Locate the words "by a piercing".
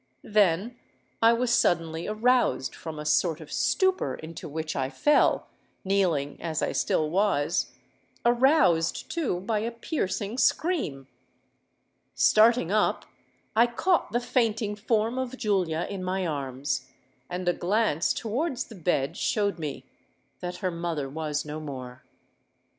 9.41-10.39